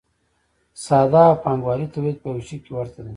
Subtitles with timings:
[0.85, 3.09] ساده او پانګوالي تولید په یوه شي کې ورته دي.